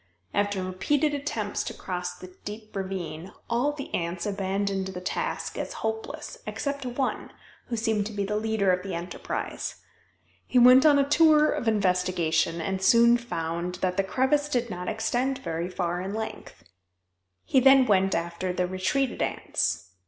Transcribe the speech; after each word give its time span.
After 0.33 0.63
repeated 0.63 1.13
attempts 1.13 1.63
to 1.65 1.75
cross 1.75 2.15
this 2.15 2.35
deep 2.43 2.75
ravine 2.75 3.31
all 3.51 3.71
the 3.71 3.93
ants 3.93 4.25
abandoned 4.25 4.87
the 4.87 4.99
task 4.99 5.59
as 5.59 5.73
hopeless 5.85 6.39
except 6.47 6.87
one 6.87 7.31
who 7.67 7.77
seemed 7.77 8.07
to 8.07 8.11
be 8.11 8.25
the 8.25 8.35
leader 8.35 8.71
of 8.71 8.81
the 8.81 8.95
enterprise. 8.95 9.75
He 10.47 10.57
went 10.57 10.87
on 10.87 10.97
a 10.97 11.07
tour 11.07 11.51
of 11.51 11.67
investigation, 11.67 12.59
and 12.59 12.81
soon 12.81 13.15
found 13.15 13.75
that 13.81 13.95
the 13.95 14.03
crevice 14.03 14.49
did 14.49 14.71
not 14.71 14.87
extend 14.87 15.37
very 15.43 15.69
far 15.69 16.01
in 16.01 16.15
length. 16.15 16.63
He 17.45 17.59
then 17.59 17.85
went 17.85 18.15
after 18.15 18.51
the 18.51 18.65
retreated 18.65 19.21
ants. 19.21 19.91